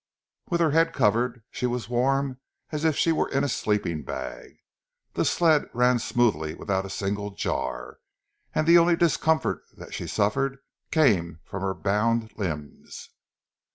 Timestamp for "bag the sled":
4.01-5.65